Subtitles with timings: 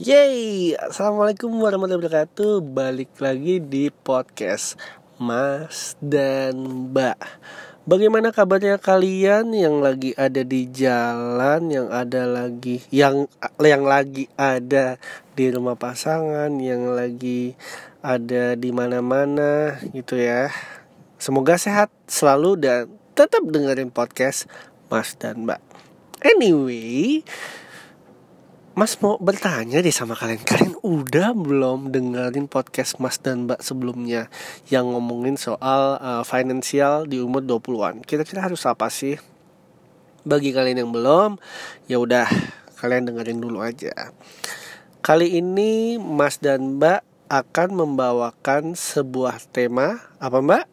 [0.00, 2.64] Yeay, Assalamualaikum warahmatullahi wabarakatuh.
[2.72, 4.80] Balik lagi di podcast
[5.20, 6.56] Mas dan
[6.88, 7.20] Mbak.
[7.84, 13.28] Bagaimana kabarnya kalian yang lagi ada di jalan Yang ada lagi Yang
[13.60, 14.96] yang lagi ada
[15.36, 17.42] di rumah pasangan Yang lagi
[18.00, 20.48] ada di mana-mana gitu ya.
[21.20, 24.48] Semoga sehat selalu dan tetap dengerin podcast
[24.88, 25.60] Mas dan Mbak.
[26.24, 27.20] Anyway
[28.80, 34.32] Mas mau bertanya deh sama kalian Kalian udah belum dengerin podcast Mas dan Mbak sebelumnya
[34.72, 39.20] Yang ngomongin soal uh, finansial di umur 20-an Kira-kira harus apa sih?
[40.24, 41.36] Bagi kalian yang belum
[41.92, 42.24] ya udah
[42.80, 44.16] kalian dengerin dulu aja
[45.04, 50.64] Kali ini Mas dan Mbak akan membawakan sebuah tema Apa Mbak?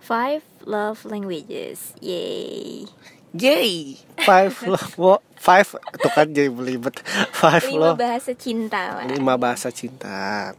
[0.00, 1.92] Five love languages.
[2.00, 2.88] Yay.
[3.36, 3.94] Yay!
[4.26, 9.00] Five love Five Tuh kan jadi belibet Five Lima love bahasa cinta.
[9.00, 9.04] Wak.
[9.14, 10.52] lima bahasa cinta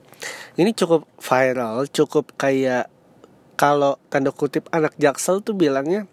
[0.60, 2.92] ini cukup viral cukup kayak
[3.56, 6.10] kalau tanda kutip anak jaksel tuh bilangnya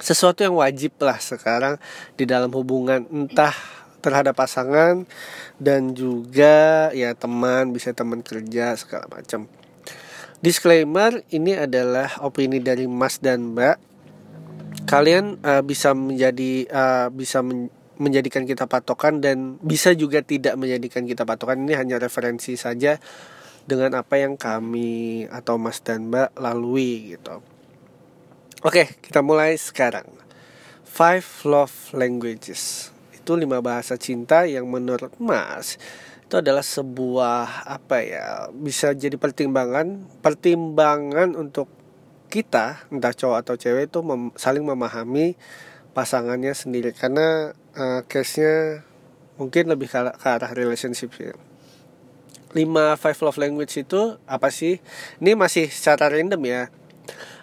[0.00, 1.76] sesuatu yang wajib lah sekarang
[2.16, 3.52] di dalam hubungan entah
[4.00, 5.04] terhadap pasangan
[5.60, 9.44] dan juga ya teman bisa teman kerja segala macam
[10.40, 13.89] disclaimer ini adalah opini dari Mas dan Mbak
[14.86, 21.04] kalian uh, bisa menjadi uh, bisa men- menjadikan kita patokan dan bisa juga tidak menjadikan
[21.04, 22.96] kita patokan ini hanya referensi saja
[23.68, 27.44] dengan apa yang kami atau Mas dan Mbak lalui gitu.
[28.64, 30.08] Oke, kita mulai sekarang.
[30.88, 32.88] Five love languages.
[33.12, 35.76] Itu lima bahasa cinta yang menurut Mas
[36.30, 41.66] itu adalah sebuah apa ya bisa jadi pertimbangan pertimbangan untuk
[42.30, 45.34] kita entah cowok atau cewek itu mem saling memahami
[45.90, 48.86] pasangannya sendiri karena uh, case-nya
[49.34, 51.34] mungkin lebih ke, arah- ke arah relationship sih.
[52.50, 52.62] 5
[52.98, 54.78] five love language itu apa sih?
[55.18, 56.62] Ini masih secara random ya.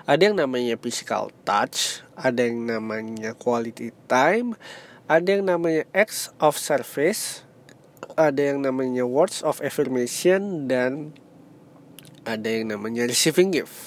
[0.07, 4.55] Ada yang namanya physical touch, ada yang namanya quality time,
[5.11, 7.43] ada yang namanya acts of service,
[8.15, 11.11] ada yang namanya words of affirmation dan
[12.23, 13.86] ada yang namanya receiving gift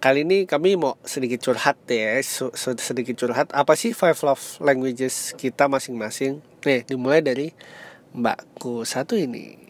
[0.00, 2.16] kali ini kami mau sedikit curhat ya
[2.80, 7.52] sedikit curhat apa sih five love languages kita masing-masing nih dimulai dari
[8.10, 9.60] mbakku satu ini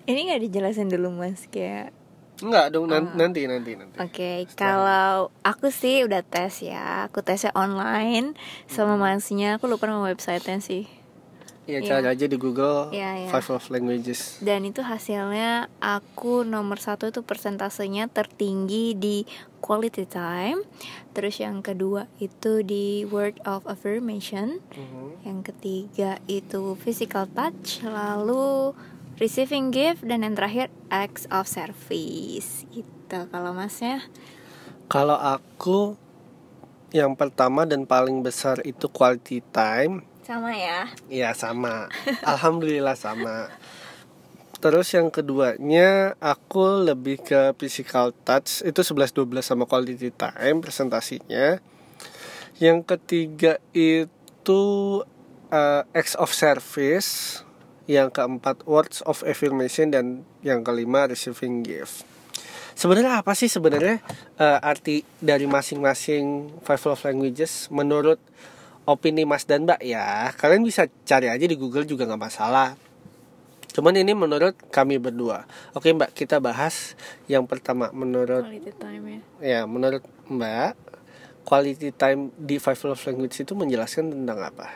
[0.00, 1.94] Ini nggak dijelasin dulu mas kayak.
[2.40, 2.98] enggak dong Ah.
[2.98, 8.34] nanti nanti nanti Oke, kalau aku sih udah tes ya, aku tesnya online
[8.66, 9.60] sama masnya.
[9.60, 10.88] Aku lupa nama websitenya sih.
[11.70, 11.88] Ya Iya.
[11.88, 13.28] cari aja di Google Iya, iya.
[13.28, 19.22] five love languages Dan itu hasilnya aku nomor satu itu persentasenya tertinggi di
[19.60, 20.64] quality time.
[21.10, 24.58] Terus yang kedua itu di word of affirmation.
[24.72, 25.22] Mhm.
[25.22, 28.72] Yang ketiga itu physical touch, lalu
[29.16, 32.64] receiving gift dan yang terakhir acts of service.
[32.68, 34.02] Gitu kalau masnya.
[34.86, 35.94] kalau aku
[36.90, 40.86] yang pertama dan paling besar itu quality time Sama ya.
[41.08, 41.88] Iya sama.
[42.22, 43.48] Alhamdulillah sama.
[44.60, 48.60] Terus yang keduanya Aku lebih ke physical touch.
[48.60, 51.58] Itu 11-12 sama quality time Presentasinya.
[52.60, 54.62] Yang ketiga itu
[55.48, 57.40] uh, Acts of service.
[57.88, 59.88] Yang keempat Words of affirmation.
[59.88, 62.04] Dan yang kelima Receiving gift.
[62.76, 64.00] Sebenarnya apa sih sebenarnya
[64.40, 67.68] uh, arti dari masing-masing five love languages?
[67.68, 68.16] Menurut
[68.90, 72.74] opini Mas dan Mbak ya kalian bisa cari aja di Google juga nggak masalah
[73.70, 75.46] cuman ini menurut kami berdua
[75.78, 76.98] oke Mbak kita bahas
[77.30, 79.20] yang pertama menurut Quality time ya.
[79.38, 80.74] ya menurut Mbak
[81.46, 84.68] quality time di five love language itu menjelaskan tentang apa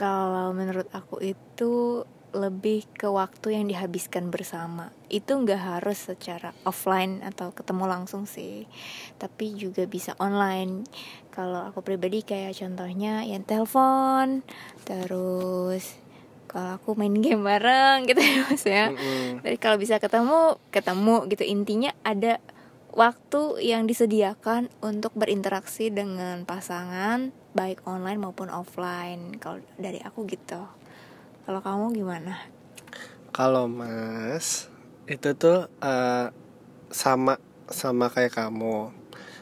[0.00, 4.94] Kalau menurut aku itu lebih ke waktu yang dihabiskan bersama.
[5.10, 8.70] Itu nggak harus secara offline atau ketemu langsung sih,
[9.18, 10.86] tapi juga bisa online.
[11.30, 14.42] Kalau aku pribadi kayak contohnya yang telepon,
[14.82, 15.96] terus
[16.50, 18.90] kalau aku main game bareng gitu ya mas ya.
[18.90, 19.46] Mm-mm.
[19.46, 21.46] Jadi kalau bisa ketemu, ketemu gitu.
[21.46, 22.42] Intinya ada
[22.90, 29.38] waktu yang disediakan untuk berinteraksi dengan pasangan baik online maupun offline.
[29.38, 30.58] Kalau dari aku gitu.
[31.46, 32.34] Kalau kamu gimana?
[33.30, 34.66] Kalau Mas
[35.06, 36.26] itu tuh eh,
[36.90, 37.38] sama
[37.70, 38.90] sama kayak kamu,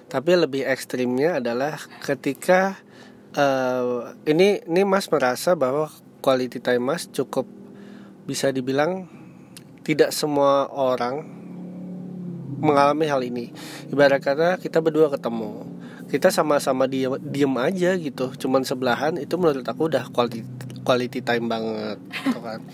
[0.08, 2.80] tapi lebih ekstrimnya adalah ketika
[3.36, 5.92] eh, ini ini Mas merasa bahwa
[6.24, 7.44] quality time Mas cukup
[8.24, 9.08] bisa dibilang
[9.84, 11.24] tidak semua orang
[12.58, 13.54] mengalami hal ini.
[13.88, 15.64] Ibarat kata kita berdua ketemu,
[16.08, 20.40] kita sama-sama diem, diem aja gitu cuman sebelahan itu menurut aku udah quality
[20.80, 22.64] quality time banget gitu kan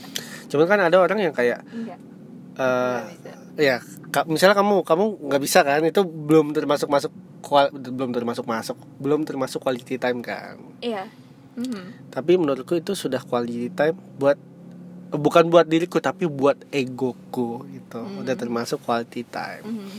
[0.54, 1.98] cuman kan ada orang yang kayak Enggak.
[3.10, 3.44] bisa.
[3.56, 3.78] Ya
[4.08, 8.74] ka- misalnya kamu kamu nggak bisa kan itu belum termasuk masuk kual- belum termasuk masuk
[8.98, 11.06] belum termasuk quality time kan Iya.
[11.54, 12.10] Mhm.
[12.10, 14.34] tapi menurutku itu sudah quality time buat
[15.10, 18.20] bukan buat diriku tapi buat egoku itu Hmm.
[18.20, 19.90] udah termasuk quality time Mhm.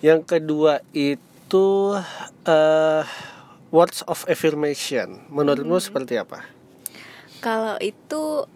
[0.00, 1.98] yang kedua itu
[2.44, 3.04] eh
[3.68, 6.46] words of affirmation menurutmu seperti apa
[7.40, 8.46] Kalau itu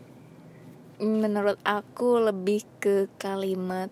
[1.03, 3.91] menurut aku lebih ke kalimat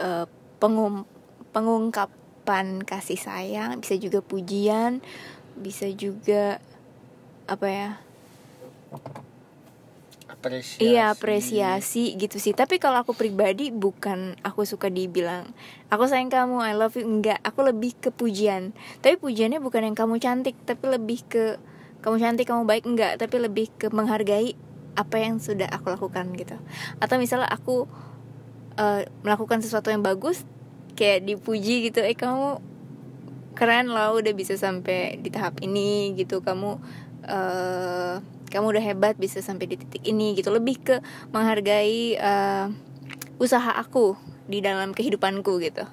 [0.00, 0.26] eh,
[0.58, 1.08] pengum-
[1.54, 5.00] pengungkapan kasih sayang, bisa juga pujian,
[5.56, 6.60] bisa juga
[7.46, 7.90] apa ya?
[10.26, 12.52] apresiasi Iya apresiasi gitu sih.
[12.54, 15.50] Tapi kalau aku pribadi bukan aku suka dibilang
[15.88, 17.38] aku sayang kamu, I love you enggak.
[17.42, 18.74] Aku lebih ke pujian.
[19.02, 21.44] Tapi pujiannya bukan yang kamu cantik, tapi lebih ke
[22.02, 23.18] kamu cantik, kamu baik enggak.
[23.18, 24.54] Tapi lebih ke menghargai
[24.96, 26.56] apa yang sudah aku lakukan gitu.
[26.98, 27.86] Atau misalnya aku
[28.80, 30.42] eh, melakukan sesuatu yang bagus,
[30.98, 32.00] kayak dipuji gitu.
[32.02, 32.58] Eh kamu
[33.56, 36.40] keren loh udah bisa sampai di tahap ini gitu.
[36.42, 36.70] Kamu
[37.28, 38.16] eh
[38.46, 40.96] kamu udah hebat bisa sampai di titik ini gitu lebih ke
[41.34, 42.66] menghargai eh,
[43.36, 44.16] usaha aku
[44.46, 45.84] di dalam kehidupanku gitu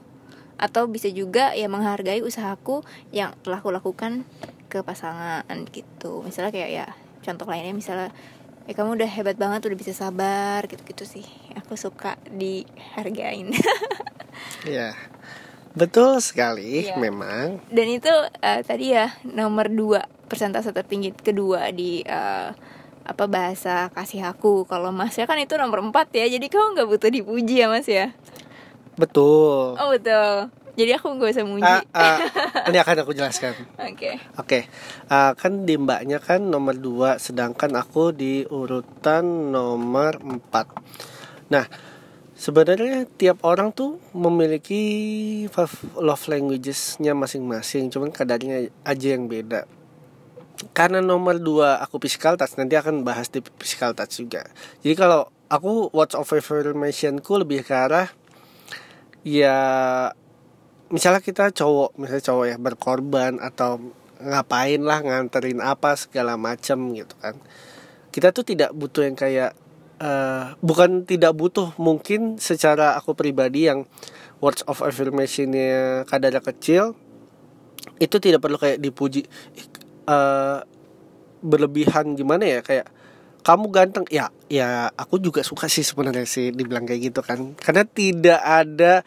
[0.64, 4.24] atau bisa juga ya menghargai usahaku yang telah aku lakukan
[4.70, 6.86] ke pasangan gitu misalnya kayak ya
[7.26, 8.10] contoh lainnya misalnya
[8.64, 11.26] ya kamu udah hebat banget udah bisa sabar gitu gitu sih.
[11.60, 13.52] Aku suka dihargain.
[14.64, 14.96] Ya
[15.76, 16.96] betul sekali Iya.
[16.98, 17.60] memang.
[17.70, 22.50] Dan itu eh, tadi ya nomor dua persentase tertinggi kedua di eh,
[23.04, 24.64] apa bahasa kasih aku.
[24.66, 27.86] Kalau mas ya kan itu nomor empat ya jadi kamu nggak butuh dipuji ya mas
[27.86, 28.16] ya?
[28.96, 29.76] Betul.
[29.76, 32.18] Oh betul jadi aku nggak usah muji Ah, ah,
[32.66, 33.54] ini akan aku jelaskan.
[33.94, 34.18] Oke.
[34.42, 34.60] Oke,
[35.06, 41.70] ah, kan di mbaknya kan nomor 2 Sedangkan aku di urutan nomor 4 Nah,
[42.34, 44.82] sebenarnya tiap orang tuh memiliki
[46.02, 49.70] love languages-nya masing-masing Cuman kadarnya aja yang beda.
[50.74, 54.50] Karena nomor 2 aku physical touch Nanti akan bahas di physical touch juga.
[54.82, 58.10] Jadi kalau aku watch of affirmation-ku lebih ke arah
[59.22, 59.54] Ya
[60.94, 63.82] misalnya kita cowok misalnya cowok ya berkorban atau
[64.22, 67.36] ngapain lah nganterin apa segala macam gitu kan.
[68.14, 69.58] Kita tuh tidak butuh yang kayak
[69.98, 73.90] eh, bukan tidak butuh mungkin secara aku pribadi yang
[74.38, 76.94] words of affirmationnya kadarnya kecil
[77.98, 79.26] itu tidak perlu kayak dipuji
[80.06, 80.60] eh,
[81.44, 82.60] berlebihan gimana ya?
[82.62, 82.88] Kayak
[83.44, 84.06] kamu ganteng.
[84.08, 87.58] Ya ya aku juga suka sih sebenarnya sih dibilang kayak gitu kan.
[87.60, 89.04] Karena tidak ada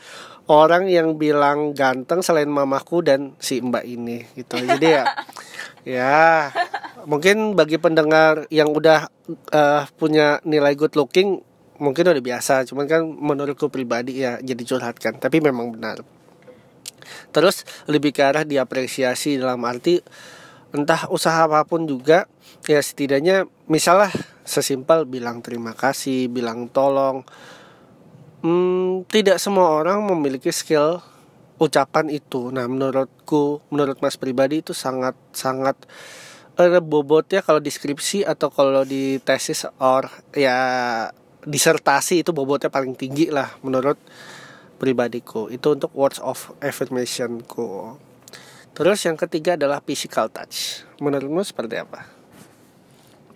[0.47, 4.59] orang yang bilang ganteng selain mamaku dan si mbak ini gitu.
[4.69, 5.05] Jadi ya
[5.87, 6.19] ya
[7.07, 9.11] mungkin bagi pendengar yang udah
[9.51, 11.43] eh, punya nilai good looking
[11.83, 12.67] mungkin udah biasa.
[12.67, 15.19] Cuman kan menurutku pribadi ya jadi curhat kan.
[15.19, 16.01] Tapi memang benar.
[17.31, 20.01] Terus lebih ke arah diapresiasi dalam arti
[20.75, 22.27] entah usaha apa pun juga
[22.67, 24.11] ya setidaknya misalnya
[24.43, 27.23] sesimpel bilang terima kasih bilang tolong
[28.43, 31.05] hmm, tidak semua orang memiliki skill
[31.61, 32.49] ucapan itu.
[32.49, 35.77] Nah menurutku menurut mas pribadi itu sangat sangat
[36.57, 40.59] eh, bobotnya kalau deskripsi atau kalau di tesis or ya
[41.45, 44.01] disertasi itu bobotnya paling tinggi lah menurut
[44.81, 45.53] pribadiku.
[45.53, 48.01] Itu untuk words of affirmationku
[48.77, 50.85] terus yang ketiga adalah physical touch.
[51.01, 52.16] Menurutmu seperti apa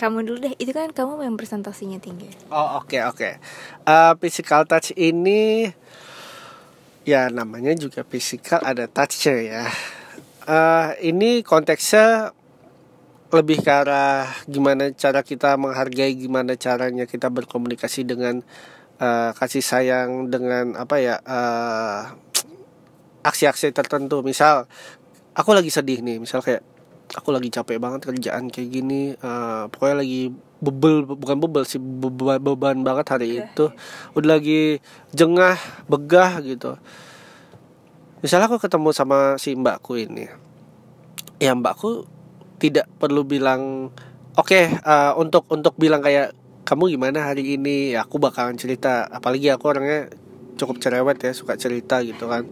[0.01, 3.37] kamu dulu deh itu kan kamu yang presentasinya tinggi Oh oke oke.
[3.85, 5.69] Eh, physical touch ini
[7.05, 9.65] ya namanya juga physical ada touchnya ya.
[10.49, 12.33] Eh, ini konteksnya
[13.31, 18.41] lebih ke arah gimana cara kita menghargai, gimana caranya kita berkomunikasi dengan
[18.97, 22.03] eh, kasih sayang dengan apa ya eh,
[23.21, 24.25] aksi-aksi tertentu.
[24.25, 24.65] Misal
[25.37, 26.65] aku lagi sedih nih, misal kayak
[27.15, 32.39] aku lagi capek banget kerjaan kayak gini, eh, pokoknya lagi bebel bukan bebel sih beban,
[32.39, 33.73] beban banget hari itu.
[34.15, 34.79] Udah lagi
[35.17, 35.57] jengah
[35.91, 36.77] begah gitu.
[38.21, 40.51] Misalnya aku ketemu sama si mbakku ini
[41.41, 42.05] ya mbakku
[42.61, 43.89] tidak perlu bilang
[44.37, 46.37] oke eh, untuk untuk bilang kayak
[46.69, 50.13] kamu gimana hari ini ya aku bakalan cerita apalagi aku orangnya
[50.61, 52.45] cukup cerewet ya suka cerita gitu kan.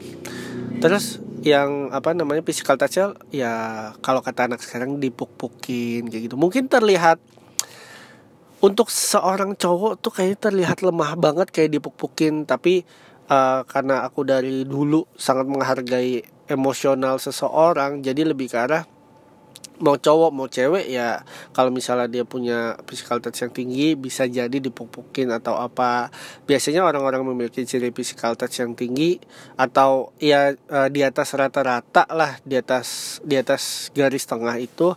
[0.80, 2.99] Terus yang apa namanya physical touch
[3.30, 3.52] ya
[4.02, 6.37] kalau kata anak sekarang dipuk-pukin kayak gitu.
[6.37, 7.23] Mungkin terlihat
[8.59, 12.42] untuk seorang cowok tuh kayaknya terlihat lemah banget kayak dipuk-pukin.
[12.49, 12.83] Tapi
[13.30, 18.98] eh, karena aku dari dulu sangat menghargai emosional seseorang jadi lebih ke arah
[19.78, 21.23] mau cowok mau cewek ya
[21.54, 26.11] kalau misalnya dia punya physical touch yang tinggi bisa jadi dipupukin atau apa.
[26.47, 29.23] Biasanya orang-orang memiliki ciri physical touch yang tinggi
[29.54, 34.94] atau ya eh, di atas rata-rata lah di atas di atas garis tengah itu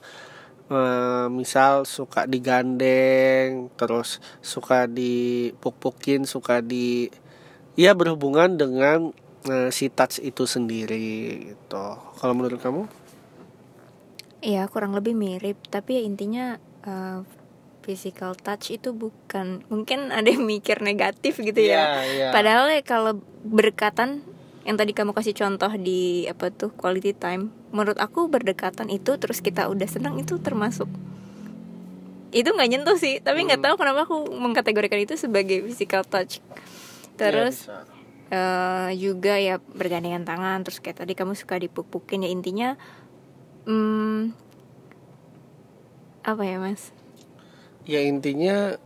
[0.73, 7.09] eh, misal suka digandeng terus suka dipupukin suka di
[7.77, 9.13] ya berhubungan dengan
[9.45, 11.85] eh, si touch itu sendiri gitu.
[12.17, 13.00] Kalau menurut kamu
[14.41, 16.45] Iya kurang lebih mirip tapi ya intinya
[16.81, 17.21] uh,
[17.81, 21.97] physical touch itu bukan mungkin ada yang mikir negatif gitu ya.
[21.97, 22.27] Iya, iya.
[22.29, 24.21] Padahal ya kalau berdekatan
[24.61, 29.41] yang tadi kamu kasih contoh di apa tuh quality time, menurut aku berdekatan itu terus
[29.41, 30.85] kita udah senang itu termasuk
[32.31, 33.67] itu nggak nyentuh sih, tapi nggak Hmm.
[33.73, 36.39] tahu kenapa aku mengkategorikan itu sebagai physical touch.
[37.17, 37.99] Terus Iya, bisa.
[38.31, 42.69] eh, juga ya bergandengan tangan terus kayak tadi kamu suka dipuk-pukin ya intinya
[43.63, 44.33] hmm,
[46.21, 46.93] apa ya mas?
[47.83, 48.77] Ya intinya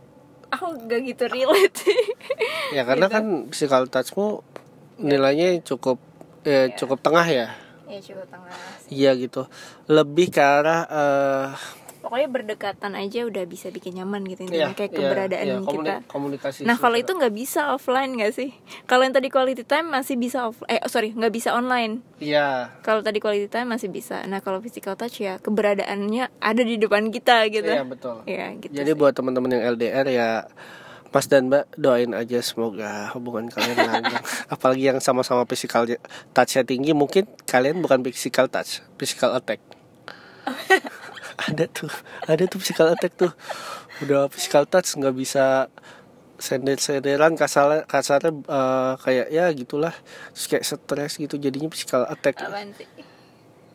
[0.48, 1.84] aku gak gitu relate.
[2.66, 3.14] Ya karena Gitu.
[3.14, 4.42] kan physical touchmu
[4.98, 6.02] nilainya cukup
[6.42, 6.74] eh, Iya.
[6.74, 7.54] cukup tengah ya.
[7.86, 8.54] Ya coba tengah.
[8.88, 9.46] Iya gitu.
[9.86, 11.46] Lebih ke arah eh,
[12.06, 15.94] pokoknya berdekatan aja udah bisa bikin nyaman gitu intinya kayak iya, keberadaan komuni- kita.
[16.06, 18.54] komunikasi nah kalau itu nggak bisa offline nggak sih?
[18.86, 21.98] Kalau yang tadi quality time masih bisa off eh sorry nggak bisa online.
[22.22, 22.78] Iya.
[22.86, 24.22] Kalau tadi quality time masih bisa.
[24.30, 27.66] Nah kalau physical touch ya keberadaannya ada di depan kita gitu.
[27.66, 28.22] Iya betul.
[28.30, 28.98] Iya, gitu jadi sih.
[28.98, 30.28] buat teman-teman yang LDR ya
[31.10, 34.20] Mas dan Mbak doain aja semoga hubungan kalian langgeng.
[34.54, 35.88] Apalagi yang sama-sama physical
[36.36, 39.58] touchnya tinggi mungkin kalian bukan physical touch physical attack
[41.46, 41.90] ada tuh
[42.26, 43.32] ada tuh physical attack tuh.
[44.02, 45.70] Udah physical touch nggak bisa
[46.36, 49.94] sender-senderan kasar kasarnya eh, kayak ya gitulah.
[50.34, 52.42] Terus kayak stres gitu jadinya physical attack.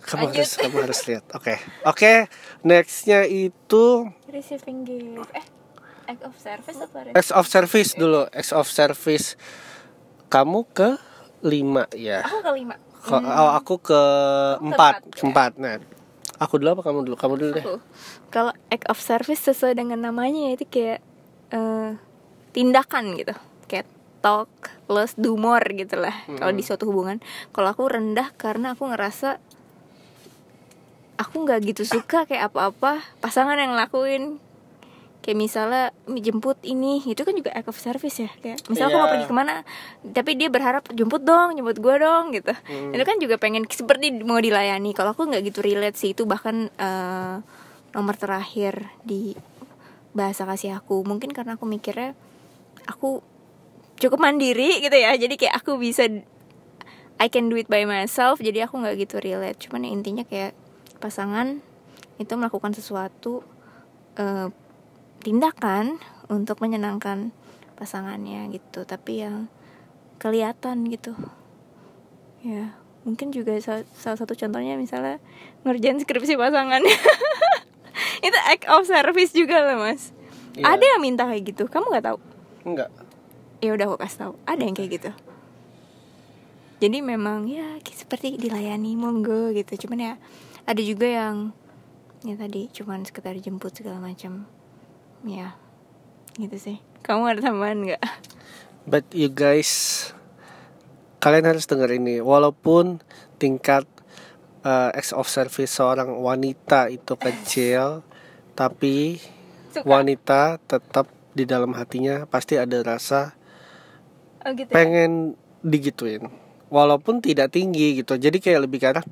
[0.01, 0.33] Kamu Lanjut.
[0.33, 1.25] harus kamu harus lihat.
[1.37, 2.27] Oke oke
[2.65, 5.29] nextnya itu Receiving gift.
[5.37, 5.45] Eh,
[6.09, 9.37] act of service apa Acts of service dulu Acts of service.
[10.31, 10.97] Kamu ke
[11.41, 12.23] lima ya.
[12.25, 12.75] Aku kelima.
[13.01, 14.01] Ko- oh, aku ke
[14.61, 15.01] empat.
[15.17, 15.61] keempat, ya.
[15.61, 15.75] nah
[16.41, 17.65] aku dulu apa kamu dulu kamu dulu deh.
[18.33, 20.99] Kalau act of service sesuai dengan namanya itu kayak
[21.53, 21.89] eh,
[22.57, 23.37] tindakan gitu.
[23.69, 23.85] Kayak
[24.25, 24.49] talk,
[24.89, 26.25] less do more gitu lah.
[26.25, 27.21] Kalau di suatu hubungan.
[27.53, 29.37] Kalau aku rendah karena aku ngerasa
[31.21, 34.41] aku nggak gitu suka kayak apa-apa pasangan yang lakuin
[35.21, 39.05] kayak misalnya jemput ini itu kan juga act of service ya kayak misalnya aku mau
[39.05, 39.13] Iya.
[39.13, 39.53] pergi ke mana
[40.01, 42.49] tapi dia berharap jemput dong jemput gue dong gitu.
[42.89, 44.91] Itu kan juga pengen seperti mau dilayani.
[44.91, 47.35] Kalau aku nggak gitu relate sih itu bahkan eh,
[47.93, 49.37] nomor terakhir di
[50.11, 51.05] bahasa kasih aku.
[51.05, 52.17] Mungkin karena aku mikirnya
[52.89, 53.21] aku
[54.01, 56.09] cukup mandiri gitu ya jadi kayak aku bisa
[57.21, 59.69] I can do it by myself jadi aku nggak gitu relate.
[59.69, 60.57] Cuman ya intinya kayak
[60.97, 61.61] pasangan
[62.17, 63.45] itu melakukan sesuatu
[64.17, 64.49] eh,
[65.21, 67.31] tindakan untuk menyenangkan
[67.77, 69.47] pasangannya gitu tapi yang
[70.21, 71.17] kelihatan gitu.
[72.45, 75.17] Ya mungkin juga sa- salah satu contohnya misalnya
[75.65, 76.81] ngerjain skripsi pasangan.
[78.25, 80.13] Itu act of service juga loh mas.
[80.51, 80.75] Iya.
[80.75, 82.17] ada yang minta kayak gitu kamu nggak tahu?
[82.67, 82.91] Enggak.
[83.63, 84.33] Ya udah aku kasih tahu.
[84.45, 85.11] Ada yang kayak gitu.
[86.81, 89.87] Jadi memang ya seperti dilayani monggo gitu.
[89.87, 90.13] Cuman ya
[90.65, 91.55] ada juga yang
[92.21, 94.45] ya tadi cuman sekedar jemput segala macam
[95.25, 95.57] ya
[96.39, 96.77] gitu sih.
[97.01, 98.03] Kamu ada tambahan nggak?
[98.89, 100.09] But you guys
[101.21, 102.21] kalian harus dengar ini.
[102.21, 103.01] Walaupun
[103.37, 103.85] tingkat
[104.65, 108.05] uh, acts of service seorang wanita itu kecil
[108.57, 109.21] tapi
[109.71, 109.85] Suka.
[109.87, 113.31] wanita tetap di dalam hatinya pasti ada rasa
[114.43, 114.75] oh gitu ya?
[114.75, 116.29] pengen digituin.
[116.71, 118.15] Walaupun tidak tinggi gitu.
[118.15, 119.03] Jadi kayak lebih arah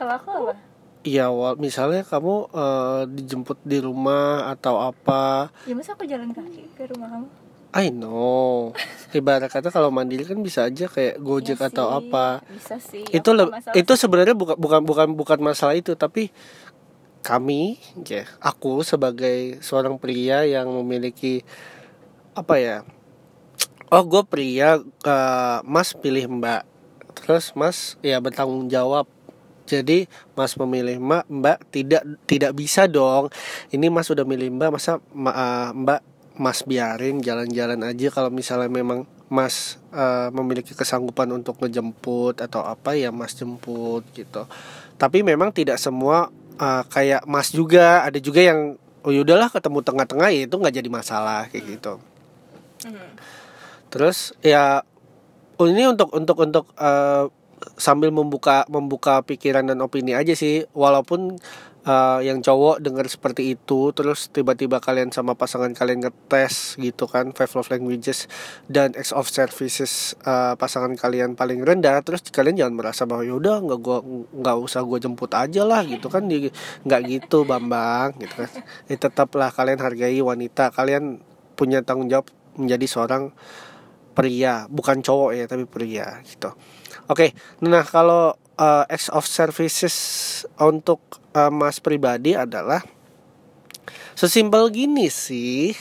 [0.00, 0.69] kalau aku apa
[1.00, 6.92] Iya, misalnya kamu eh, dijemput di rumah atau apa, ya masa aku jalan kaki ke
[6.92, 7.28] rumah kamu
[7.70, 8.74] I know.
[9.14, 12.26] Ibarat kata kalau mandiri kan bisa aja kayak gojek Ya atau sih, apa.
[12.50, 13.30] bisa sih itu
[13.78, 16.34] itu sebenarnya bukan bukan bukan bukan masalah itu, tapi
[17.22, 17.78] kami,
[18.08, 21.44] ya, aku sebagai seorang pria yang memiliki
[22.32, 22.76] apa ya?
[23.92, 26.62] Oh, gue pria, eh, Mas pilih Mbak.
[27.22, 29.06] Terus Mas ya bertanggung jawab.
[29.70, 33.30] Jadi Mas memilih Mbak, Mbak tidak tidak bisa dong.
[33.70, 36.00] Ini Mas udah milih Mbak, masa ma- eh, Mbak
[36.40, 42.98] Mas biarin jalan-jalan aja kalau misalnya memang Mas eh, memiliki kesanggupan untuk ngejemput atau apa
[42.98, 44.50] ya Mas jemput gitu.
[44.98, 50.28] Tapi memang tidak semua eh, kayak Mas juga, ada juga yang oh yaudahlah ketemu tengah-tengah
[50.28, 51.92] ya itu nggak jadi masalah kayak gitu.
[52.90, 53.10] Mhm.
[53.90, 54.82] Terus ya
[55.60, 57.24] oh, ini untuk untuk untuk eh,
[57.76, 60.64] sambil membuka membuka pikiran dan opini aja sih.
[60.72, 61.40] Walaupun
[61.84, 67.32] uh, yang cowok dengar seperti itu terus tiba-tiba kalian sama pasangan kalian ngetes gitu kan
[67.32, 68.28] five love languages
[68.68, 73.60] dan ex of services uh, pasangan kalian paling rendah terus kalian jangan merasa bahwa yaudah
[73.64, 73.98] nggak gua
[74.30, 76.24] nggak usah gue jemput aja lah gitu kan.
[76.84, 78.50] Nggak gitu bambang gitu kan.
[78.88, 80.72] Ya, tetaplah kalian hargai wanita.
[80.72, 81.22] Kalian
[81.56, 83.32] punya tanggung jawab menjadi seorang
[84.10, 86.50] pria bukan cowok ya tapi pria gitu
[87.10, 89.96] Oke, okay, nah kalau uh, ex of services
[90.62, 91.02] untuk
[91.34, 92.86] uh, mas pribadi adalah
[94.14, 95.74] sesimpel gini sih.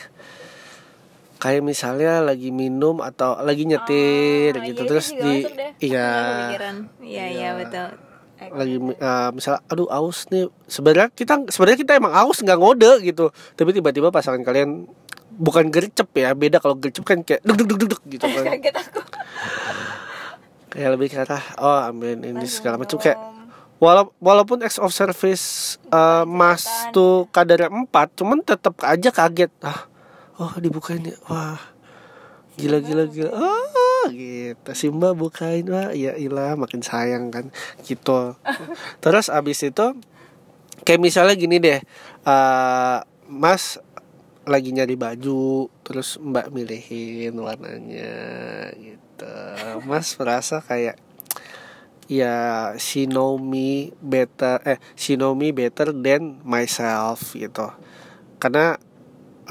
[1.37, 5.35] Kayak misalnya lagi minum atau lagi nyetir oh, gitu iya, terus di
[5.85, 6.11] iya.
[6.97, 7.87] Iya iya betul.
[8.49, 10.49] Lagi uh, misalnya aduh aus nih.
[10.65, 13.29] Sebenarnya kita sebenarnya kita emang aus nggak ngode gitu.
[13.53, 14.89] Tapi tiba-tiba pasangan kalian
[15.39, 18.59] bukan gercep ya beda kalau gercep kan kayak deg deg deg deg gitu kan
[20.69, 23.17] kayak lebih ke arah oh ambilin ini segala macam kayak
[23.79, 29.51] wala walaupun ex of service uh, mas tuh kadarnya empat cuman tetap aja kaget.
[29.63, 29.87] Ah
[30.37, 31.15] oh dibukain ya.
[31.31, 31.59] Wah
[32.59, 33.31] gila gila gila.
[33.31, 34.69] oh gitu.
[34.75, 37.55] Simba bukain wah ya ilah makin sayang kan
[37.87, 38.35] gitu.
[39.03, 39.95] Terus abis itu
[40.83, 41.79] kayak misalnya gini deh
[42.27, 43.79] uh, mas
[44.49, 48.17] lagi nyari baju terus mbak milihin warnanya
[48.73, 49.83] gitu gitu.
[49.83, 50.95] Mas merasa kayak
[52.09, 57.69] ya she know me better eh she know me better than myself gitu.
[58.39, 58.79] Karena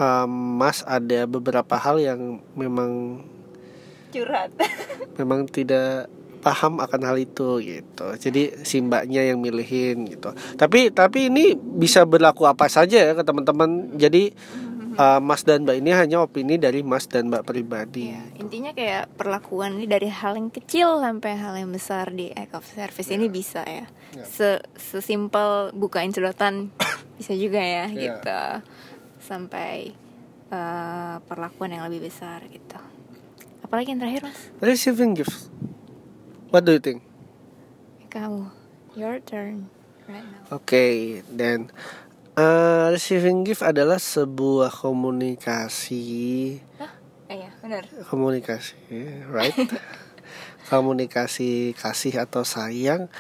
[0.01, 3.23] um, mas ada beberapa hal yang memang
[4.09, 4.51] curhat.
[5.21, 6.09] memang tidak
[6.39, 8.07] paham akan hal itu gitu.
[8.15, 10.33] Jadi si mbaknya yang milihin gitu.
[10.55, 13.99] Tapi tapi ini bisa berlaku apa saja ya ke teman-teman.
[13.99, 14.33] Jadi
[14.99, 18.11] uh, Mas dan Mbak ini hanya opini dari Mas dan Mbak pribadi.
[18.13, 22.59] Ya, intinya kayak perlakuan ini dari hal yang kecil sampai hal yang besar di act
[22.59, 23.15] of service ya.
[23.15, 23.87] ini bisa ya.
[24.13, 24.25] ya.
[24.27, 26.75] Se sesimpel bukain sedotan
[27.19, 28.43] bisa juga ya, ya gitu.
[29.23, 29.95] Sampai
[30.51, 32.77] uh, perlakuan yang lebih besar gitu.
[33.63, 34.41] Apalagi yang terakhir Mas?
[34.59, 35.49] Receiving gifts.
[36.49, 37.05] What do you think?
[38.09, 38.49] Kamu,
[38.97, 39.69] your turn
[40.09, 40.57] right now.
[40.57, 40.93] Oke, okay,
[41.29, 41.69] then
[42.39, 46.07] Uh, receiving gift adalah sebuah komunikasi.
[46.79, 46.95] Hah?
[47.27, 47.83] Eh, ya, benar.
[48.07, 48.79] Komunikasi,
[49.27, 49.59] right?
[50.71, 53.11] komunikasi kasih atau sayang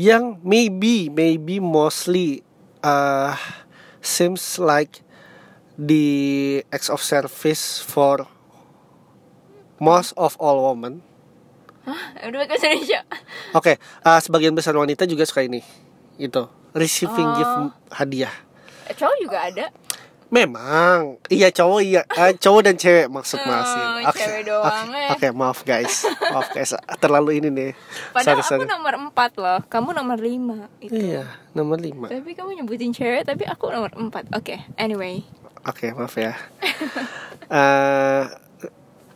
[0.00, 2.40] yang maybe, maybe mostly
[2.80, 3.36] uh,
[4.00, 5.04] seems like
[5.76, 8.24] the acts of service for
[9.76, 11.04] most of all women.
[11.84, 12.24] Hah?
[12.24, 13.04] Udah bahasa Indonesia.
[13.52, 15.60] Oke, okay, uh, sebagian besar wanita juga suka ini.
[16.16, 17.36] Itu, receiving oh.
[17.36, 17.52] gift
[17.92, 18.45] hadiah
[18.96, 19.66] cowok juga ada
[20.26, 23.70] Memang, iya cowok iya, uh, cowok dan cewek maksud oh, Mas.
[24.10, 25.10] Oke, okay, doang okay, ya.
[25.14, 26.02] okay, maaf guys,
[26.34, 27.70] maaf guys, terlalu ini nih.
[28.10, 28.66] Padahal sorry, aku sorry.
[28.66, 30.98] nomor 4 loh, kamu nomor 5 itu.
[30.98, 35.22] Iya, nomor 5 Tapi kamu nyebutin cewek, tapi aku nomor 4 Oke, okay, anyway.
[35.62, 36.34] Oke, okay, maaf ya.
[37.46, 38.26] uh,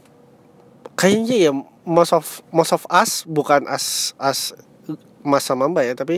[1.00, 4.54] kayaknya ya most of most of us bukan as as
[5.26, 6.16] Mas sama Mbak ya, tapi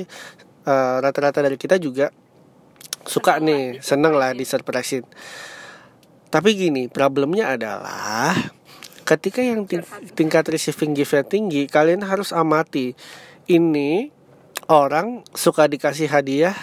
[0.62, 2.12] eh, rata-rata uh, dari kita juga
[3.06, 5.06] suka nih seneng lah di surprisein
[6.32, 8.32] tapi gini problemnya adalah
[9.04, 9.84] ketika yang ting
[10.14, 12.94] tingkat receiving giftnya tinggi kalian harus amati
[13.50, 14.08] ini
[14.70, 16.54] orang suka dikasih hadiah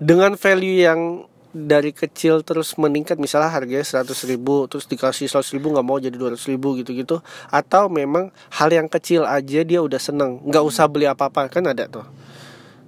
[0.00, 3.18] dengan value yang dari kecil terus meningkat.
[3.18, 6.94] Misalnya harganya seratus ribu terus dikasih seratus ribu nggak mau jadi dua ratus ribu gitu
[6.94, 7.20] gitu
[7.50, 10.40] atau memang hal yang kecil aja dia udah seneng.
[10.46, 12.06] Nggak usah beli apa apa kan ada tuh.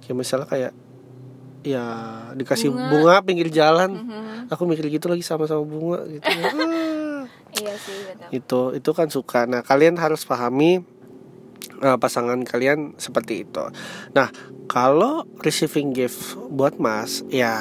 [0.03, 0.71] Kayak misalnya kayak
[1.63, 1.85] ya
[2.35, 3.91] dikasih bunga, bunga pinggir jalan.
[3.95, 4.51] Mm-hmm.
[4.51, 6.27] aku mikir gitu lagi sama-sama bunga gitu.
[7.53, 8.29] Iya sih betul.
[8.33, 9.45] itu itu kan suka.
[9.45, 10.81] Nah kalian harus pahami
[11.85, 13.63] uh, pasangan kalian seperti itu.
[14.17, 14.33] Nah
[14.65, 17.53] kalau receiving gift buat mas ya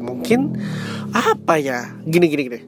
[0.00, 0.56] mungkin
[1.12, 1.92] apa ya?
[2.08, 2.60] Gini gini gini.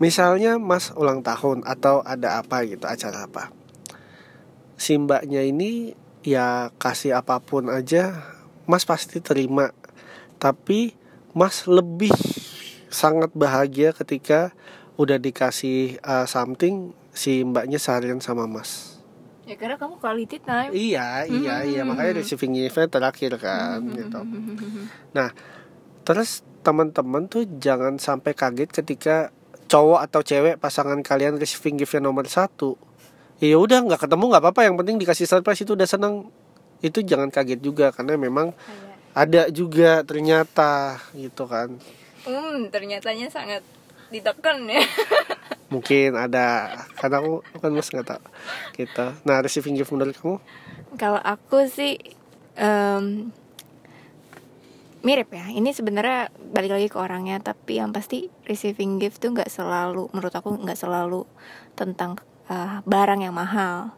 [0.00, 3.52] Misalnya mas ulang tahun atau ada apa gitu acara apa?
[4.80, 5.92] Si mbaknya ini
[6.24, 8.16] ya kasih apa pun aja
[8.64, 9.72] mas pasti terima
[10.40, 10.96] tapi
[11.36, 12.10] Mas lebih
[12.90, 14.50] sangat bahagia ketika
[14.98, 18.98] udah dikasih uh, something si mbaknya seharian sama Mas.
[19.46, 20.70] Ya karena kamu quality time.
[20.74, 21.70] Iya, iya, mm-hmm.
[21.70, 23.98] iya makanya receiving event terakhir kan mm-hmm.
[23.98, 24.20] gitu.
[25.16, 25.28] Nah,
[26.02, 29.16] terus teman-teman tuh jangan sampai kaget ketika
[29.70, 32.74] cowok atau cewek pasangan kalian receiving giftnya nomor satu.
[33.40, 36.28] Ya udah nggak ketemu nggak apa-apa yang penting dikasih surprise itu udah seneng.
[36.84, 41.74] Itu jangan kaget juga karena memang Ayah ada juga ternyata gitu kan.
[42.22, 43.62] Hmm ternyatanya sangat
[44.10, 44.82] ditekan ya.
[45.72, 48.24] Mungkin ada karena aku kan mas nggak tahu.
[48.74, 49.06] Gitu.
[49.22, 50.38] Nah receiving gift menurut kamu?
[50.98, 51.98] Kalau aku sih
[52.58, 53.30] em,
[55.00, 55.46] mirip ya.
[55.48, 60.34] Ini sebenarnya balik lagi ke orangnya, tapi yang pasti receiving gift tuh nggak selalu, menurut
[60.34, 61.24] aku nggak selalu
[61.78, 62.20] tentang
[62.50, 63.94] eh, barang yang mahal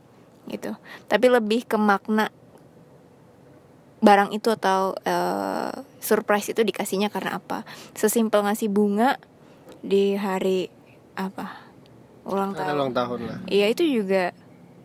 [0.51, 0.75] gitu.
[1.09, 2.31] Tapi lebih ke makna
[4.03, 7.63] barang itu atau eh, surprise itu dikasihnya karena apa?
[7.95, 9.17] Sesimpel ngasih bunga
[9.81, 10.69] di hari
[11.15, 11.71] apa?
[12.23, 12.75] Ulang tahun.
[12.79, 14.31] ulang tahun lah Iya itu juga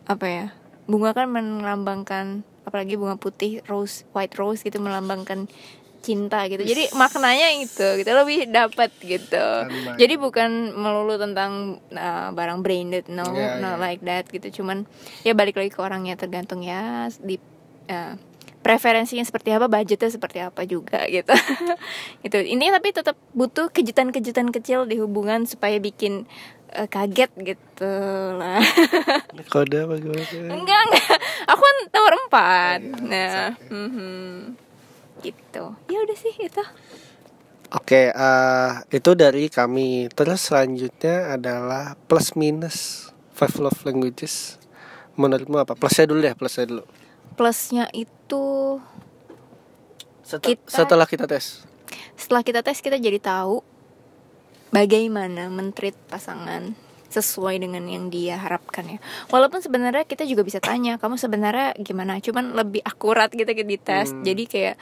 [0.10, 0.46] apa ya
[0.88, 5.52] bunga kan melambangkan apalagi bunga putih rose white rose gitu melambangkan
[6.00, 12.32] cinta gitu jadi maknanya itu gitu lebih dapat gitu Kan jadi bukan melulu tentang uh,
[12.32, 13.84] barang branded no Iya, not iya.
[13.84, 14.88] like that gitu cuman
[15.28, 17.36] ya balik lagi ke orangnya tergantung ya di
[17.92, 18.16] uh,
[18.68, 21.32] preferensinya seperti apa budgetnya seperti apa juga gitu
[22.28, 26.28] itu ini tapi tetap butuh kejutan-kejutan kecil di hubungan supaya bikin
[26.76, 27.94] uh, kaget gitu
[28.36, 28.60] lah
[29.56, 30.20] kode apa gimana
[30.52, 31.16] enggak enggak
[31.48, 34.60] aku kan nomor empat Iya, nah mhm.
[35.24, 36.64] gitu ya udah sih itu
[37.68, 40.08] Oke, eh, itu dari kami.
[40.16, 44.56] Terus selanjutnya adalah plus minus five love languages.
[45.20, 45.76] Menurutmu apa?
[45.76, 46.88] Plusnya dulu deh, plusnya dulu.
[47.38, 48.82] Plusnya itu
[50.26, 51.64] Setel- Kita- Setelah kita tes.
[52.18, 53.64] setelah kita tes kita jadi tahu
[54.70, 56.76] bagaimana mentreat pasangan
[57.08, 59.00] sesuai dengan yang dia harapkan ya.
[59.32, 62.20] Walaupun sebenarnya kita juga bisa tanya, kamu sebenarnya gimana?
[62.20, 64.12] Cuman lebih akurat gitu di tes.
[64.12, 64.28] Hmm.
[64.28, 64.76] Jadi kayak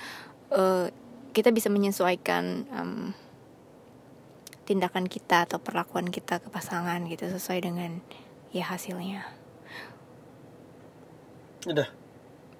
[0.49, 0.85] eh,
[1.29, 3.13] kita bisa menyesuaikan em,
[4.65, 8.01] tindakan kita atau perlakuan kita ke pasangan gitu sesuai dengan
[8.49, 9.29] ya hasilnya.
[11.69, 11.85] Udah.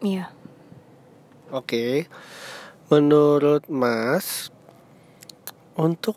[0.06, 0.30] Iya.
[1.50, 2.06] Oke.
[2.94, 4.54] Menurut Mas
[5.74, 6.14] untuk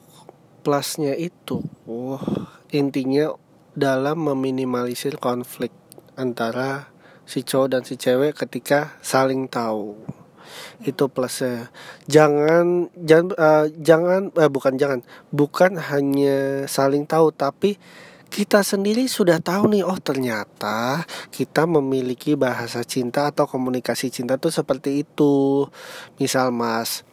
[0.61, 2.21] plusnya itu wah,
[2.69, 3.33] intinya
[3.73, 5.73] dalam meminimalisir konflik
[6.21, 6.93] antara
[7.25, 9.97] si cowok dan si cewek ketika saling tahu.
[10.85, 11.73] Itu plusnya.
[12.05, 15.01] Jangan jangan eh, jangan eh, bukan jangan,
[15.33, 17.81] bukan hanya saling tahu tapi
[18.29, 24.53] kita sendiri sudah tahu nih oh ternyata kita memiliki bahasa cinta atau komunikasi cinta tuh
[24.53, 25.67] seperti itu.
[26.21, 27.09] Misal mas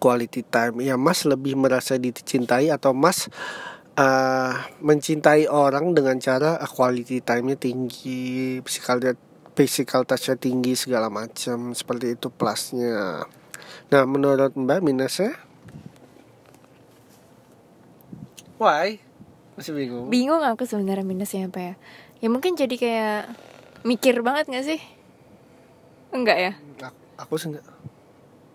[0.00, 0.80] quality time.
[0.80, 3.28] Ya mas lebih merasa dicintai atau mas
[4.00, 9.14] eh, mencintai orang dengan cara eh, quality time-nya tinggi physical
[9.54, 13.28] physical touch-nya tinggi segala macam seperti itu plusnya.
[13.92, 15.36] Nah menurut mbak minusnya?
[18.58, 19.13] Why
[19.54, 21.74] masih bingung Bingung aku sebenarnya minusnya apa ya?
[22.22, 23.20] Ya mungkin jadi kayak
[23.86, 24.80] mikir banget gak sih?
[26.14, 26.52] Enggak ya?
[26.82, 27.66] aku, aku sih enggak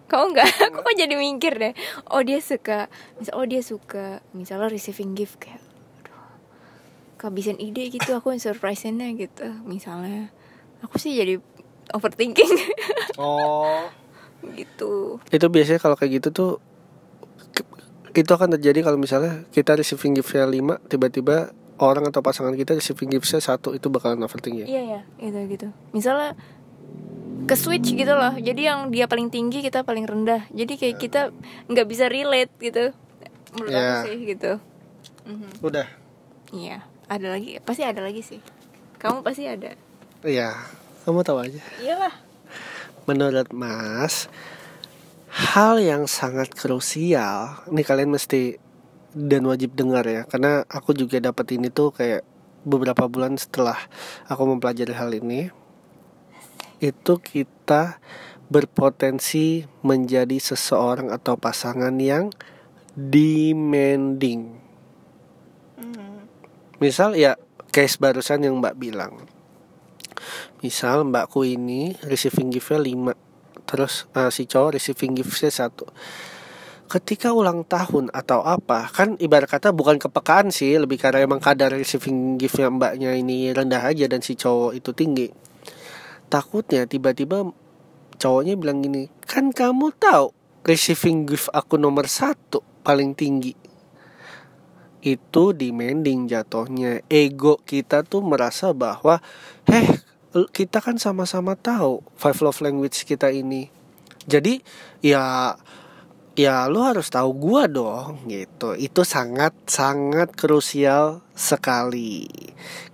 [0.09, 0.49] Kau enggak?
[0.69, 1.73] Aku kok jadi mikir deh.
[2.09, 2.89] Oh dia suka,
[3.21, 5.61] misal oh dia suka, misalnya receiving gift kayak,
[6.01, 6.33] aduh,
[7.21, 8.17] kehabisan ide gitu.
[8.17, 10.33] Aku yang surprise-nya gitu, misalnya.
[10.81, 11.37] Aku sih jadi
[11.93, 12.53] overthinking
[13.17, 13.89] oh
[14.57, 15.19] gitu.
[15.33, 16.51] itu biasanya kalau kayak gitu tuh
[18.19, 23.07] itu akan terjadi kalau misalnya kita receiving gift-nya 5 tiba-tiba orang atau pasangan kita receiving
[23.09, 25.67] gift-nya satu itu bakalan overthinking Iya ya, itu gitu.
[25.89, 26.35] Misalnya
[27.45, 28.35] ke switch gitu loh.
[28.35, 30.43] Jadi yang dia paling tinggi kita paling rendah.
[30.51, 31.21] Jadi kayak kita
[31.65, 32.91] nggak bisa relate gitu.
[33.55, 33.79] Menurut Ya.
[33.79, 34.51] aku sih gitu.
[35.25, 35.49] Mhm.
[35.61, 35.87] udah
[36.49, 37.61] Iya, ada lagi.
[37.61, 38.41] Pasti ada lagi sih.
[38.97, 39.73] Kamu pasti ada.
[40.19, 40.51] iya
[41.07, 42.11] kamu tahu aja Iyalah.
[43.07, 44.27] menurut Mas
[45.29, 47.61] hal yang sangat krusial.
[47.69, 48.57] Ini kalian mesti
[49.13, 52.21] dan wajib dengar ya karena aku juga dapat ini tuh kayak
[52.61, 53.77] beberapa bulan setelah
[54.25, 55.49] aku mempelajari hal ini.
[56.81, 58.01] Itu kita
[58.49, 62.33] berpotensi menjadi seseorang atau pasangan yang
[62.97, 64.57] demanding.
[66.79, 67.35] Misal ya
[67.69, 69.27] case barusan yang mbak bilang.
[70.63, 73.28] Misal mbakku ini receiving giftnya 5
[73.69, 75.85] terus eh, si cowok receiving giftnya satu.
[76.89, 81.69] Ketika ulang tahun atau apa kan ibarat kata bukan kepekaan sih lebih karena emang kadar
[81.69, 85.29] receiving giftnya mbaknya ini rendah aja dan si cowok itu tinggi.
[86.33, 87.45] Takutnya tiba-tiba
[88.17, 90.33] cowoknya bilang gini kan kamu tahu
[90.65, 93.53] receiving gift aku nomor satu paling tinggi.
[94.99, 97.05] Itu demanding jatuhnya.
[97.05, 99.21] Ego kita tuh merasa bahwa
[99.69, 100.08] heh
[100.53, 103.69] kita kan sama-sama tahu five love language kita ini.
[104.29, 104.61] Jadi
[105.01, 105.55] ya
[106.37, 108.77] ya lu harus tahu gua dong gitu.
[108.77, 112.29] Itu sangat sangat krusial sekali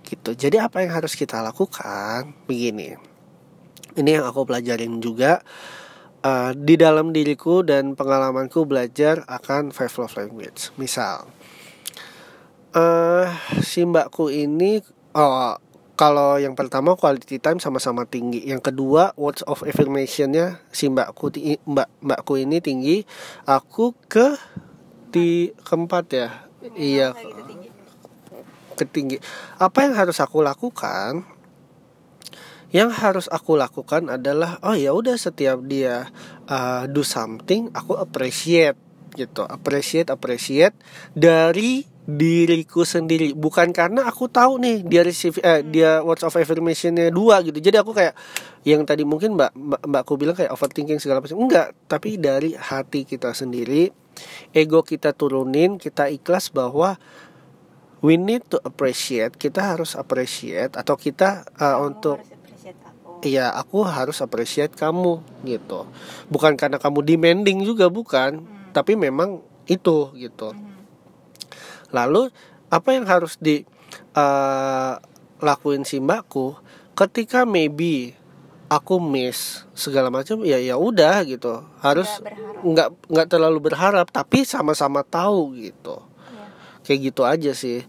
[0.06, 0.32] gitu.
[0.32, 2.32] Jadi apa yang harus kita lakukan?
[2.48, 3.16] Begini
[3.96, 5.40] ini yang aku pelajarin juga.
[6.26, 10.72] Eh, di dalam diriku dan pengalamanku belajar akan five love language.
[10.76, 11.28] Misal
[12.76, 13.32] eh
[13.64, 14.84] si mbakku ini
[15.16, 15.56] oh
[15.96, 18.44] kalau yang pertama quality time sama-sama tinggi.
[18.44, 21.32] Yang kedua words of affirmationnya si mbakku
[21.64, 23.08] mbak mbakku ini tinggi.
[23.48, 24.36] Aku ke
[25.10, 26.28] di keempat ya.
[26.76, 27.16] Iya
[28.76, 29.16] ketinggi.
[29.56, 31.24] Apa yang harus aku lakukan?
[32.70, 36.12] Yang harus aku lakukan adalah oh ya udah setiap dia
[36.44, 38.76] uh, do something aku appreciate
[39.16, 39.42] gitu.
[39.48, 40.76] Appreciate appreciate
[41.16, 43.34] dari diriku sendiri.
[43.34, 47.58] Bukan karena aku tahu nih dia receive eh, dia words of affirmationnya dua gitu.
[47.58, 48.14] Jadi aku kayak
[48.62, 51.40] yang tadi mungkin mbak mbak mbakku bilang kayak overthinking segala macam.
[51.40, 53.90] Enggak tapi dari hati kita sendiri
[54.56, 56.96] ego kita turunin kita ikhlas bahwa
[58.00, 62.20] we need to appreciate kita harus appreciate atau kita uh, untuk
[63.24, 65.88] Iya, aku harus appreciate kamu gitu.
[66.30, 68.55] Bukan karena kamu demanding juga bukan, hmm.
[68.76, 70.52] Tapi memang itu gitu.
[71.96, 72.28] Lalu
[72.68, 73.64] apa yang harus di
[74.12, 75.00] uh,
[75.40, 76.60] lakuin si mbakku
[76.92, 78.12] ketika maybe
[78.68, 81.64] aku miss segala macam ya ya udah gitu.
[81.80, 82.20] Harus
[82.60, 86.04] nggak nggak terlalu berharap tapi sama-sama tahu gitu.
[86.04, 86.44] Ya.
[86.84, 87.80] kayak gitu aja sih.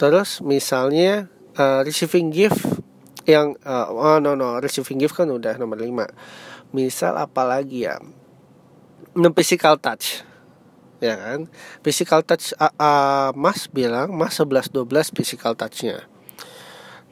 [0.00, 1.28] Terus misalnya
[1.60, 2.64] uh, receiving gift
[3.28, 8.00] yang uh, oh no no receiving gift kan udah nomor 5 misal apalagi ya
[9.20, 10.24] no physical touch.
[11.00, 11.48] Ya kan?
[11.84, 16.08] Physical touch uh, uh, Mas bilang Mas 11 12 physical touchnya.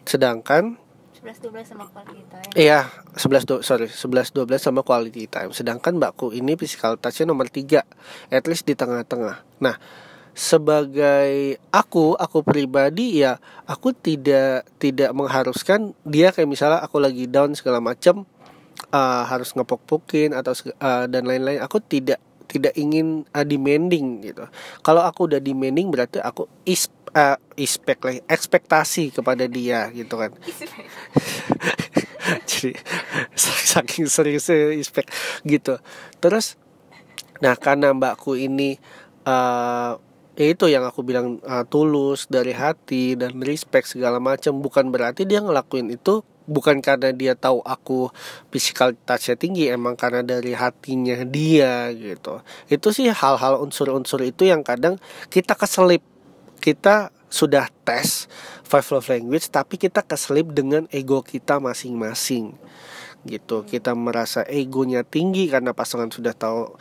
[0.08, 0.80] Sedangkan
[1.20, 2.50] 11 12 sama quality time.
[2.56, 2.80] Iya
[3.16, 5.50] 11 do, sorry 11 12 sama quality time.
[5.52, 7.84] Sedangkan mbakku ini physical touchnya nomor 3
[8.32, 9.44] at least di tengah-tengah.
[9.60, 9.76] Nah
[10.38, 17.58] sebagai aku aku pribadi ya aku tidak tidak mengharuskan dia kayak misalnya aku lagi down
[17.58, 18.22] segala macam
[18.90, 21.62] uh, harus ngepok-pokin atau uh, dan lain-lain.
[21.62, 24.48] Aku tidak tidak ingin uh, demanding gitu.
[24.80, 30.32] Kalau aku udah demanding berarti aku is uh, expect like, ekspektasi kepada dia gitu kan.
[32.48, 32.72] Jadi
[33.36, 35.12] saking seriusnya expect
[35.44, 35.76] gitu.
[36.18, 36.56] Terus
[37.38, 38.82] nah karena mbakku ini
[39.22, 39.94] uh,
[40.34, 45.22] ya itu yang aku bilang uh, tulus dari hati dan respect segala macam bukan berarti
[45.22, 48.08] dia ngelakuin itu bukan karena dia tahu aku
[48.48, 52.40] physical touchnya tinggi emang karena dari hatinya dia gitu.
[52.72, 54.96] Itu sih hal-hal unsur-unsur itu yang kadang
[55.28, 56.00] kita keselip.
[56.58, 58.26] Kita sudah tes
[58.64, 62.56] five love language tapi kita keselip dengan ego kita masing-masing.
[63.22, 63.62] Gitu.
[63.68, 66.74] Kita merasa egonya tinggi karena pasangan sudah tahu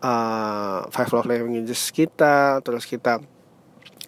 [0.00, 3.20] uh, five love languages kita terus kita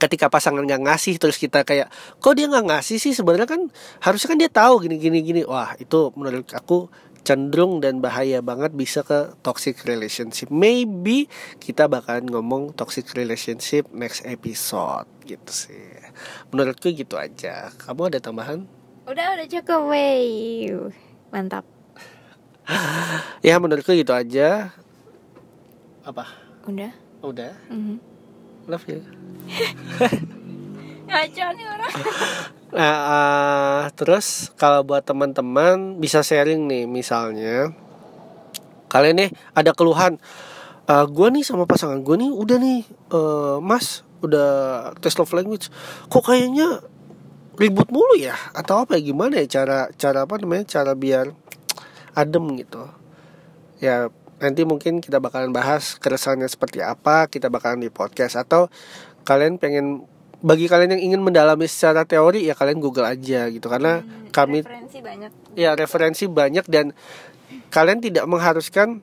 [0.02, 1.86] ketika pasangan nggak ngasih terus kita kayak
[2.18, 3.14] kok dia nggak ngasih sih?
[3.14, 3.70] Sebenarnya kan
[4.02, 5.42] harusnya kan dia tahu gini gini gini.
[5.46, 6.90] Wah itu menurut aku
[7.22, 10.50] cenderung dan bahaya banget bisa ke toxic relationship.
[10.50, 11.30] Maybe
[11.62, 15.86] kita bakalan ngomong toxic relationship next episode gitu sih.
[16.50, 17.70] Menurutku gitu aja.
[17.86, 18.66] Kamu ada tambahan?
[19.06, 20.74] Udah udah cukup wey.
[21.30, 21.64] Mantap.
[23.42, 24.70] Ya menurutku gitu aja.
[26.06, 26.30] Apa?
[26.66, 26.94] Udah.
[27.22, 27.54] Udah?
[27.66, 28.11] Mm -hmm.
[28.72, 29.04] Love you.
[31.08, 31.94] Ngaco nih orang.
[32.72, 37.68] Nah uh, terus kalau buat teman-teman bisa sharing nih misalnya
[38.88, 40.16] kalian nih ada keluhan
[40.88, 42.80] uh, gue nih sama pasangan gue nih udah nih
[43.12, 45.68] uh, mas udah tes love language
[46.08, 46.80] kok kayaknya
[47.56, 48.36] ribut mulu ya?
[48.56, 49.12] Atau apa ya?
[49.12, 50.64] Gimana ya cara cara apa namanya?
[50.68, 51.32] Cara biar
[52.16, 52.88] adem gitu.
[53.82, 54.08] Ya
[54.42, 58.66] nanti mungkin kita bakalan bahas keresahannya seperti apa kita bakalan di podcast atau
[59.22, 60.02] kalian pengen
[60.42, 63.70] bagi kalian yang ingin mendalami secara teori ya kalian google aja gitu.
[63.70, 65.30] Karena hmm, kami referensi banyak.
[65.54, 66.90] Ya referensi banyak dan
[67.70, 69.00] kalian tidak mengharuskan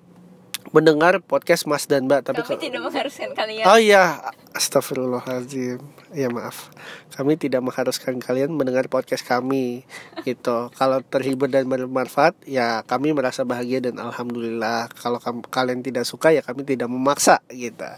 [0.69, 3.65] mendengar podcast Mas dan Mbak tapi kami tidak mengharuskan kalian.
[3.65, 4.21] Oh iya
[4.53, 5.81] astagfirullahaladzim.
[6.13, 6.69] Ya maaf.
[7.13, 9.85] Kami tidak mengharuskan kalian mendengar podcast kami
[10.25, 10.69] gitu.
[10.77, 14.93] Kalau terhibur dan bermanfaat ya kami merasa bahagia dan alhamdulillah.
[14.93, 15.17] Kalau
[15.49, 17.89] kalian tidak suka ya kami tidak memaksa gitu.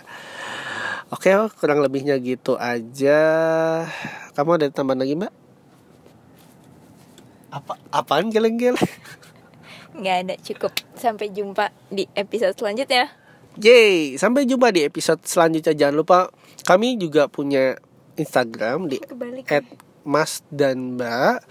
[1.11, 1.27] Oke
[1.59, 3.19] kurang lebihnya gitu aja.
[4.31, 5.33] Kamu ada tambahan lagi mbak?
[7.51, 8.79] Apa apaan geleng-geleng
[9.91, 13.21] nggak ada cukup sampai jumpa di episode selanjutnya
[13.59, 15.75] Yeay, sampai jumpa di episode selanjutnya.
[15.75, 16.17] Jangan lupa
[16.63, 17.75] kami juga punya
[18.15, 19.03] Instagram di
[19.51, 19.67] at
[20.07, 21.43] mas dan mbak.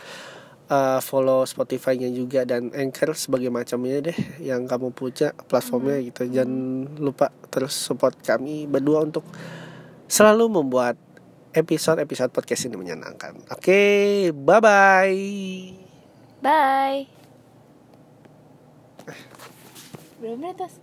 [0.71, 6.07] Uh, follow Spotify-nya juga dan Anchor sebagai macamnya deh yang kamu punya platformnya hmm.
[6.15, 6.23] gitu.
[6.31, 6.53] Jangan
[7.03, 9.27] lupa terus support kami berdua untuk
[10.07, 10.95] selalu membuat
[11.51, 13.51] episode-episode podcast ini menyenangkan.
[13.51, 15.19] Oke, okay, bye-bye.
[16.39, 17.20] Bye.
[20.21, 20.81] Belum atas.